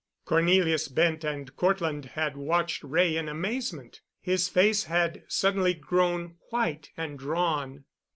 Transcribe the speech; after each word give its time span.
Cornelius 0.25 0.87
Bent 0.87 1.23
and 1.23 1.55
Cortland 1.55 2.05
had 2.17 2.35
watched 2.35 2.83
Wray 2.83 3.17
in 3.17 3.29
amazement. 3.29 4.01
His 4.19 4.49
face 4.49 4.85
had 4.85 5.21
suddenly 5.27 5.75
grown 5.75 6.37
white 6.49 6.89
and 6.97 7.19
drawn. 7.19 7.83